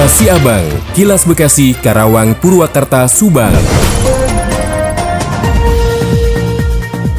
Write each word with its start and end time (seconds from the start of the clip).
Kilas 0.00 0.16
Siabang, 0.16 0.64
Kilas 0.96 1.22
Bekasi, 1.28 1.76
Karawang, 1.76 2.32
Purwakarta, 2.40 3.04
Subang. 3.04 3.52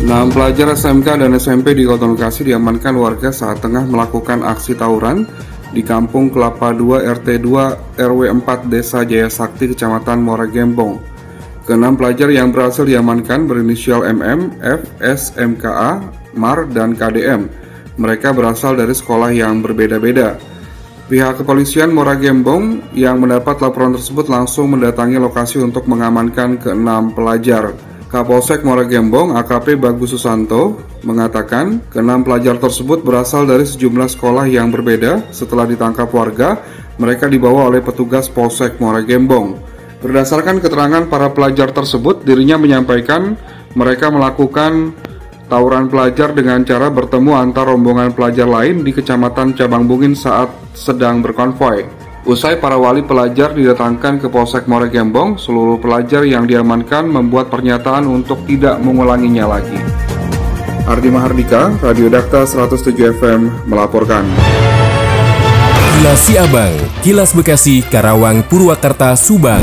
6 0.02 0.10
pelajar 0.34 0.74
SMK 0.74 1.22
dan 1.22 1.30
SMP 1.38 1.78
di 1.78 1.86
Kota 1.86 2.10
Bekasi 2.10 2.42
diamankan 2.42 2.98
warga 2.98 3.30
saat 3.30 3.62
tengah 3.62 3.86
melakukan 3.86 4.42
aksi 4.42 4.74
tawuran 4.74 5.30
di 5.70 5.86
Kampung 5.86 6.34
Kelapa 6.34 6.74
2 6.74 7.06
RT 7.22 7.46
2 7.46 8.02
RW 8.02 8.22
4 8.50 8.74
Desa 8.74 9.06
Jaya 9.06 9.30
Sakti 9.30 9.70
Kecamatan 9.70 10.26
Muara 10.26 10.50
Gembong. 10.50 10.98
Keenam 11.70 11.94
pelajar 11.94 12.34
yang 12.34 12.50
berhasil 12.50 12.82
diamankan 12.82 13.46
berinisial 13.46 14.10
MM, 14.10 14.58
F, 14.58 14.82
S, 15.06 15.38
MKA, 15.38 16.02
MAR, 16.34 16.66
dan 16.74 16.98
KDM. 16.98 17.46
Mereka 18.02 18.34
berasal 18.34 18.74
dari 18.74 18.98
sekolah 18.98 19.30
yang 19.30 19.62
berbeda-beda. 19.62 20.50
Pihak 21.12 21.44
kepolisian 21.44 21.92
Muara 21.92 22.16
Gembong 22.16 22.96
yang 22.96 23.20
mendapat 23.20 23.60
laporan 23.60 23.92
tersebut 23.92 24.32
langsung 24.32 24.72
mendatangi 24.72 25.20
lokasi 25.20 25.60
untuk 25.60 25.84
mengamankan 25.84 26.56
keenam 26.56 27.12
pelajar. 27.12 27.76
Kapolsek 28.08 28.64
Muara 28.64 28.88
Gembong 28.88 29.36
AKP 29.36 29.76
Bagus 29.76 30.16
Susanto 30.16 30.80
mengatakan 31.04 31.84
keenam 31.92 32.24
pelajar 32.24 32.56
tersebut 32.64 33.04
berasal 33.04 33.44
dari 33.44 33.68
sejumlah 33.68 34.08
sekolah 34.08 34.48
yang 34.48 34.72
berbeda. 34.72 35.36
Setelah 35.36 35.68
ditangkap 35.68 36.08
warga, 36.16 36.64
mereka 36.96 37.28
dibawa 37.28 37.68
oleh 37.68 37.84
petugas 37.84 38.32
Polsek 38.32 38.80
Muara 38.80 39.04
Gembong. 39.04 39.60
Berdasarkan 40.00 40.64
keterangan 40.64 41.12
para 41.12 41.28
pelajar 41.36 41.76
tersebut, 41.76 42.24
dirinya 42.24 42.56
menyampaikan 42.56 43.36
mereka 43.76 44.08
melakukan 44.08 44.96
tawuran 45.52 45.92
pelajar 45.92 46.32
dengan 46.32 46.64
cara 46.64 46.88
bertemu 46.88 47.36
antar 47.36 47.68
rombongan 47.68 48.16
pelajar 48.16 48.48
lain 48.48 48.88
di 48.88 48.96
Kecamatan 48.96 49.52
Cabang 49.52 49.84
Bungin 49.84 50.16
saat 50.16 50.48
sedang 50.72 51.20
berkonvoy. 51.20 51.84
Usai 52.24 52.56
para 52.56 52.80
wali 52.80 53.04
pelajar 53.04 53.52
didatangkan 53.52 54.24
ke 54.24 54.32
Polsek 54.32 54.70
Muara 54.72 54.88
Gembong, 54.88 55.36
seluruh 55.36 55.76
pelajar 55.76 56.24
yang 56.24 56.48
diamankan 56.48 57.04
membuat 57.04 57.52
pernyataan 57.52 58.08
untuk 58.08 58.48
tidak 58.48 58.80
mengulanginya 58.80 59.60
lagi. 59.60 59.76
Ardi 60.88 61.10
Mahardika, 61.12 61.76
Radio 61.84 62.08
Dakta 62.08 62.48
107 62.48 63.20
FM 63.20 63.68
melaporkan. 63.68 64.24
Kilas 65.98 66.22
Siabang, 66.26 66.74
Kilas 67.04 67.32
Bekasi, 67.36 67.84
Karawang, 67.86 68.46
Purwakarta, 68.48 69.14
Subang. 69.20 69.62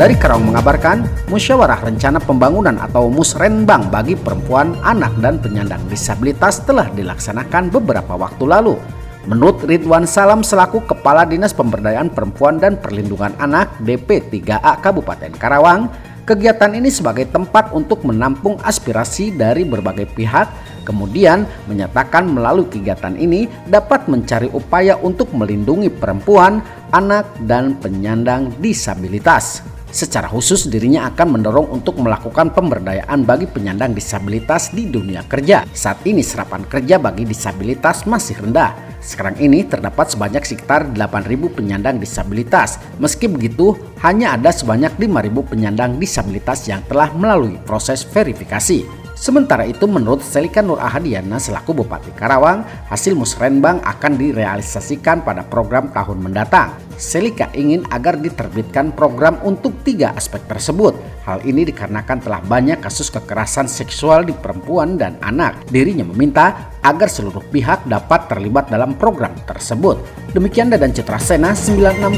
Dari 0.00 0.16
Karawang 0.16 0.48
mengabarkan, 0.48 1.28
Musyawarah 1.28 1.84
Rencana 1.84 2.24
Pembangunan 2.24 2.72
atau 2.80 3.12
Musrenbang 3.12 3.92
bagi 3.92 4.16
perempuan, 4.16 4.72
anak, 4.80 5.12
dan 5.20 5.36
penyandang 5.36 5.84
disabilitas 5.92 6.64
telah 6.64 6.88
dilaksanakan 6.96 7.68
beberapa 7.68 8.16
waktu 8.16 8.48
lalu. 8.48 8.80
Menurut 9.28 9.60
Ridwan 9.68 10.08
Salam 10.08 10.40
selaku 10.40 10.88
Kepala 10.88 11.28
Dinas 11.28 11.52
Pemberdayaan 11.52 12.08
Perempuan 12.08 12.56
dan 12.56 12.80
Perlindungan 12.80 13.36
Anak 13.36 13.76
DP3A 13.84 14.80
Kabupaten 14.80 15.36
Karawang, 15.36 15.92
kegiatan 16.24 16.72
ini 16.72 16.88
sebagai 16.88 17.28
tempat 17.28 17.68
untuk 17.76 18.00
menampung 18.08 18.56
aspirasi 18.64 19.36
dari 19.36 19.68
berbagai 19.68 20.08
pihak, 20.16 20.48
kemudian 20.88 21.44
menyatakan 21.68 22.24
melalui 22.24 22.72
kegiatan 22.72 23.20
ini 23.20 23.52
dapat 23.68 24.08
mencari 24.08 24.48
upaya 24.48 24.96
untuk 24.96 25.28
melindungi 25.36 25.92
perempuan, 25.92 26.64
anak, 26.88 27.28
dan 27.44 27.76
penyandang 27.76 28.48
disabilitas. 28.64 29.60
Secara 29.90 30.30
khusus 30.30 30.70
dirinya 30.70 31.10
akan 31.10 31.38
mendorong 31.38 31.74
untuk 31.74 31.98
melakukan 31.98 32.54
pemberdayaan 32.54 33.26
bagi 33.26 33.50
penyandang 33.50 33.90
disabilitas 33.90 34.70
di 34.70 34.86
dunia 34.86 35.26
kerja. 35.26 35.66
Saat 35.74 36.06
ini 36.06 36.22
serapan 36.22 36.62
kerja 36.62 37.02
bagi 37.02 37.26
disabilitas 37.26 38.06
masih 38.06 38.38
rendah. 38.38 38.90
Sekarang 39.02 39.34
ini 39.40 39.66
terdapat 39.66 40.12
sebanyak 40.12 40.44
sekitar 40.44 40.92
8.000 40.92 41.56
penyandang 41.56 41.96
disabilitas. 41.96 42.76
Meski 43.00 43.26
begitu, 43.26 43.74
hanya 44.04 44.38
ada 44.38 44.52
sebanyak 44.52 44.94
5.000 44.94 45.50
penyandang 45.50 45.96
disabilitas 45.96 46.68
yang 46.68 46.84
telah 46.86 47.10
melalui 47.16 47.56
proses 47.64 48.04
verifikasi. 48.04 48.99
Sementara 49.20 49.68
itu 49.68 49.84
menurut 49.84 50.24
Selika 50.24 50.64
Nur 50.64 50.80
Ahadiana 50.80 51.36
selaku 51.36 51.76
Bupati 51.84 52.08
Karawang, 52.16 52.64
hasil 52.88 53.12
musrenbang 53.12 53.76
akan 53.84 54.16
direalisasikan 54.16 55.20
pada 55.20 55.44
program 55.44 55.92
tahun 55.92 56.24
mendatang. 56.24 56.72
Selika 56.96 57.52
ingin 57.52 57.84
agar 57.92 58.16
diterbitkan 58.16 58.96
program 58.96 59.36
untuk 59.44 59.76
tiga 59.84 60.16
aspek 60.16 60.40
tersebut. 60.48 60.96
Hal 61.28 61.44
ini 61.44 61.68
dikarenakan 61.68 62.16
telah 62.24 62.40
banyak 62.40 62.80
kasus 62.80 63.12
kekerasan 63.12 63.68
seksual 63.68 64.24
di 64.24 64.32
perempuan 64.32 64.96
dan 64.96 65.20
anak. 65.20 65.68
Dirinya 65.68 66.08
meminta 66.08 66.72
agar 66.80 67.12
seluruh 67.12 67.44
pihak 67.52 67.84
dapat 67.84 68.24
terlibat 68.24 68.72
dalam 68.72 68.96
program 68.96 69.36
tersebut. 69.44 70.00
Demikian 70.32 70.72
Dadan 70.72 70.96
Citra 70.96 71.20
Sena 71.20 71.52
96,9 71.52 72.08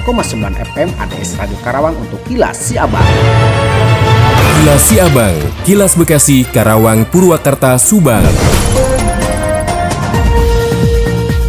FM 0.70 0.88
ADS 1.02 1.34
Radio 1.34 1.58
Karawang 1.66 1.98
untuk 1.98 2.22
Kilas 2.30 2.70
Siabang. 2.70 4.01
Kilas 4.62 4.94
Siabang, 4.94 5.34
Kilas 5.66 5.98
Bekasi, 5.98 6.46
Karawang, 6.46 7.02
Purwakarta, 7.10 7.74
Subang. 7.82 8.22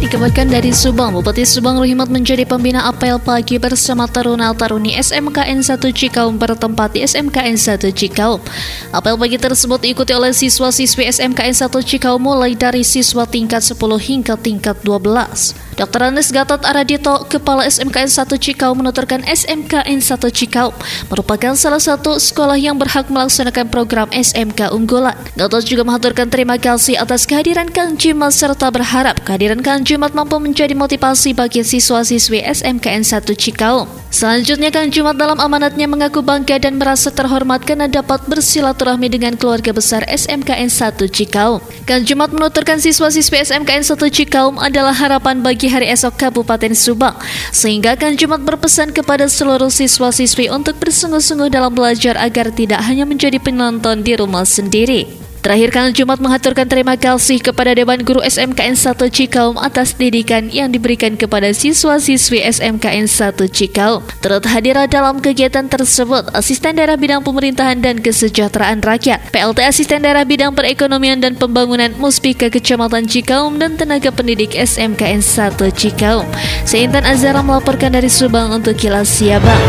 Dikabarkan 0.02 0.50
dari 0.50 0.74
Subang, 0.74 1.14
Bupati 1.14 1.46
Subang 1.46 1.78
Ruhimat 1.78 2.10
menjadi 2.10 2.42
pembina 2.42 2.90
apel 2.90 3.22
pagi 3.22 3.62
bersama 3.62 4.10
Taruna 4.10 4.50
Taruni 4.58 4.98
SMKN 4.98 5.62
1 5.62 5.78
Cikaum 5.94 6.42
bertempat 6.42 6.98
di 6.98 7.06
SMKN 7.06 7.54
1 7.54 7.86
Cikaum. 7.94 8.42
Apel 8.90 9.14
pagi 9.14 9.38
tersebut 9.38 9.78
diikuti 9.78 10.10
oleh 10.10 10.34
siswa-siswi 10.34 11.06
SMKN 11.06 11.54
1 11.54 11.70
Cikaum 11.70 12.18
mulai 12.18 12.58
dari 12.58 12.82
siswa 12.82 13.30
tingkat 13.30 13.62
10 13.62 13.78
hingga 13.78 14.34
tingkat 14.34 14.74
12. 14.82 15.73
Dr. 15.74 16.06
Anes 16.06 16.30
Gatot 16.30 16.62
Aradito, 16.62 17.26
Kepala 17.26 17.66
SMKN 17.66 18.06
1 18.06 18.30
Cikau 18.38 18.78
menuturkan 18.78 19.26
SMKN 19.26 19.98
1 19.98 20.22
Cikau 20.30 20.70
merupakan 21.10 21.58
salah 21.58 21.82
satu 21.82 22.22
sekolah 22.22 22.54
yang 22.54 22.78
berhak 22.78 23.10
melaksanakan 23.10 23.66
program 23.66 24.06
SMK 24.14 24.70
unggulan. 24.70 25.18
Gatot 25.34 25.66
juga 25.66 25.82
mengaturkan 25.82 26.30
terima 26.30 26.54
kasih 26.62 26.94
atas 26.94 27.26
kehadiran 27.26 27.66
Kang 27.66 27.98
Jimat 27.98 28.30
serta 28.30 28.70
berharap 28.70 29.18
kehadiran 29.26 29.58
Kang 29.66 29.82
Jimat 29.82 30.14
mampu 30.14 30.38
menjadi 30.38 30.78
motivasi 30.78 31.34
bagi 31.34 31.66
siswa-siswi 31.66 32.46
SMKN 32.46 33.02
1 33.02 33.34
Cikau. 33.34 34.04
Selanjutnya 34.14 34.70
Kang 34.70 34.94
Jumat 34.94 35.18
dalam 35.18 35.42
amanatnya 35.42 35.90
mengaku 35.90 36.22
bangga 36.22 36.54
dan 36.62 36.78
merasa 36.78 37.10
terhormat 37.10 37.66
karena 37.66 37.90
dapat 37.90 38.22
bersilaturahmi 38.30 39.10
dengan 39.10 39.34
keluarga 39.34 39.74
besar 39.74 40.06
SMKN 40.06 40.70
1 40.70 41.02
Cikaum. 41.10 41.58
Kang 41.82 42.06
Jumat 42.06 42.30
menuturkan 42.30 42.78
siswa-siswi 42.78 43.42
SMKN 43.42 43.82
1 43.82 43.98
Cikaum 44.14 44.62
adalah 44.62 44.94
harapan 44.94 45.42
bagi 45.42 45.63
hari 45.72 45.88
esok 45.88 46.20
Kabupaten 46.20 46.76
Subang. 46.76 47.16
Sehingga 47.50 47.96
Kang 47.96 48.14
Jumat 48.14 48.44
berpesan 48.44 48.92
kepada 48.92 49.24
seluruh 49.26 49.72
siswa-siswi 49.72 50.52
untuk 50.52 50.76
bersungguh-sungguh 50.78 51.48
dalam 51.48 51.72
belajar 51.72 52.20
agar 52.20 52.52
tidak 52.52 52.84
hanya 52.84 53.08
menjadi 53.08 53.40
penonton 53.40 54.04
di 54.04 54.12
rumah 54.14 54.44
sendiri. 54.44 55.23
Terakhir 55.44 55.76
Kang 55.76 55.92
Jumat 55.92 56.24
mengaturkan 56.24 56.64
terima 56.64 56.96
kasih 56.96 57.36
kepada 57.36 57.76
Dewan 57.76 58.00
Guru 58.00 58.24
SMKN 58.24 58.80
1 58.80 58.96
Cikaum 59.12 59.60
atas 59.60 59.92
didikan 59.92 60.48
yang 60.48 60.72
diberikan 60.72 61.20
kepada 61.20 61.52
siswa-siswi 61.52 62.40
SMKN 62.48 63.04
1 63.04 63.36
Cikaum. 63.52 64.00
Turut 64.24 64.40
hadir 64.48 64.80
dalam 64.88 65.20
kegiatan 65.20 65.68
tersebut 65.68 66.32
Asisten 66.32 66.80
Daerah 66.80 66.96
Bidang 66.96 67.20
Pemerintahan 67.20 67.76
dan 67.84 68.00
Kesejahteraan 68.00 68.80
Rakyat, 68.80 69.36
PLT 69.36 69.68
Asisten 69.68 70.00
Daerah 70.00 70.24
Bidang 70.24 70.56
Perekonomian 70.56 71.20
dan 71.20 71.36
Pembangunan 71.36 71.92
Muspika 72.00 72.48
Kecamatan 72.48 73.04
Cikaum 73.04 73.60
dan 73.60 73.76
tenaga 73.76 74.08
pendidik 74.16 74.56
SMKN 74.56 75.20
1 75.20 75.60
Cikaum. 75.76 76.24
Seintan 76.64 77.04
Azara 77.04 77.44
melaporkan 77.44 77.92
dari 77.92 78.08
Subang 78.08 78.48
untuk 78.48 78.80
Kilas 78.80 79.12
Siabang. 79.20 79.60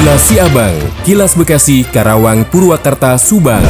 Kilas 0.00 0.32
Siabang, 0.32 0.76
Kilas 1.04 1.36
Bekasi, 1.36 1.84
Karawang, 1.84 2.48
Purwakarta, 2.48 3.20
Subang. 3.20 3.68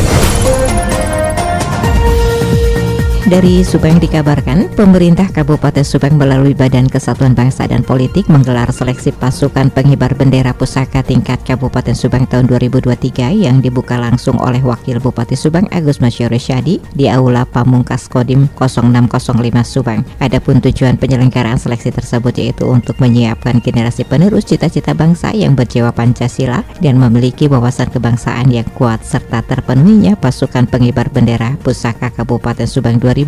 Dari 3.30 3.62
Subang 3.62 4.02
dikabarkan, 4.02 4.74
pemerintah 4.74 5.30
Kabupaten 5.30 5.86
Subang 5.86 6.18
melalui 6.18 6.50
Badan 6.50 6.90
Kesatuan 6.90 7.30
Bangsa 7.30 7.62
dan 7.70 7.86
Politik 7.86 8.26
menggelar 8.26 8.66
seleksi 8.74 9.14
pasukan 9.14 9.70
pengibar 9.70 10.18
bendera 10.18 10.50
pusaka 10.50 10.98
tingkat 11.06 11.38
Kabupaten 11.46 11.94
Subang 11.94 12.26
tahun 12.26 12.50
2023 12.50 13.46
yang 13.46 13.62
dibuka 13.62 14.02
langsung 14.02 14.34
oleh 14.42 14.58
Wakil 14.58 14.98
Bupati 14.98 15.38
Subang 15.38 15.70
Agus 15.70 16.02
Masyuri 16.02 16.42
Syadi 16.42 16.82
di 16.90 17.06
Aula 17.06 17.46
Pamungkas 17.46 18.10
Kodim 18.10 18.50
0605 18.58 19.22
Subang. 19.62 20.02
Adapun 20.18 20.58
tujuan 20.58 20.98
penyelenggaraan 20.98 21.62
seleksi 21.62 21.94
tersebut 21.94 22.34
yaitu 22.34 22.66
untuk 22.66 22.98
menyiapkan 22.98 23.62
generasi 23.62 24.02
penerus 24.10 24.50
cita-cita 24.50 24.90
bangsa 24.90 25.30
yang 25.30 25.54
berjiwa 25.54 25.94
Pancasila 25.94 26.66
dan 26.82 26.98
memiliki 26.98 27.46
wawasan 27.46 27.94
kebangsaan 27.94 28.50
yang 28.50 28.66
kuat 28.74 29.06
serta 29.06 29.46
terpenuhinya 29.46 30.18
pasukan 30.18 30.66
pengibar 30.66 31.06
bendera 31.14 31.54
pusaka 31.62 32.10
Kabupaten 32.10 32.66
Subang 32.66 32.98
2023. 32.98 33.19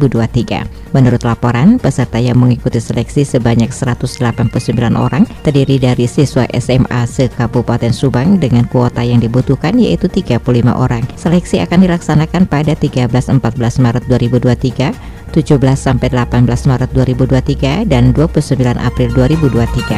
Menurut 0.92 1.24
laporan, 1.24 1.80
peserta 1.80 2.20
yang 2.20 2.36
mengikuti 2.36 2.78
seleksi 2.78 3.24
sebanyak 3.24 3.72
189 3.72 4.52
orang 4.94 5.24
terdiri 5.40 5.80
dari 5.80 6.04
siswa 6.04 6.44
SMA 6.52 7.02
se-Kabupaten 7.08 7.90
Subang 7.90 8.36
dengan 8.36 8.68
kuota 8.68 9.00
yang 9.00 9.18
dibutuhkan 9.18 9.76
yaitu 9.80 10.06
35 10.08 10.42
orang. 10.72 11.02
Seleksi 11.16 11.64
akan 11.64 11.78
dilaksanakan 11.88 12.44
pada 12.48 12.76
13-14 12.76 13.38
Maret 13.80 14.04
2023 14.08 15.22
17 15.32 15.56
sampai 15.74 16.12
18 16.12 16.44
Maret 16.44 16.90
2023 16.92 17.88
dan 17.88 18.12
29 18.12 18.76
April 18.76 19.08
2023. 19.16 19.96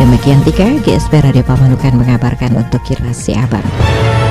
Demikian 0.00 0.40
tiga 0.48 0.66
GSP 0.80 1.20
Radio 1.20 1.44
Pamanukan 1.44 2.00
mengabarkan 2.00 2.56
untuk 2.56 2.80
Kilas 2.88 3.28
Abang. 3.36 4.29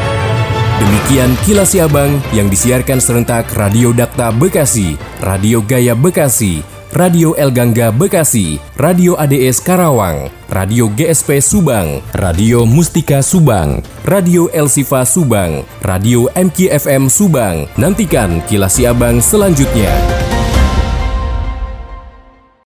Demikian 0.80 1.36
Kilas 1.44 1.76
Abang 1.76 2.24
yang 2.32 2.48
disiarkan 2.48 3.04
serentak 3.04 3.52
Radio 3.60 3.92
Dakta 3.92 4.32
Bekasi, 4.32 4.96
Radio 5.20 5.60
Gaya 5.60 5.92
Bekasi, 5.92 6.64
Radio 6.96 7.36
El 7.36 7.52
Gangga 7.52 7.92
Bekasi, 7.92 8.58
Radio 8.80 9.20
ADS 9.20 9.60
Karawang, 9.60 10.32
Radio 10.48 10.88
GSP 10.88 11.44
Subang, 11.44 12.00
Radio 12.16 12.64
Mustika 12.64 13.20
Subang, 13.20 13.84
Radio 14.08 14.48
El 14.56 14.72
Sifa 14.72 15.04
Subang, 15.04 15.68
Radio 15.84 16.32
MKFM 16.34 17.12
Subang. 17.12 17.68
Nantikan 17.76 18.40
kilas 18.48 18.80
Abang 18.82 19.20
selanjutnya. 19.20 19.92